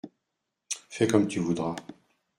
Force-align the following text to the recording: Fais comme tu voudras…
Fais 0.89 1.05
comme 1.05 1.27
tu 1.27 1.37
voudras… 1.39 1.75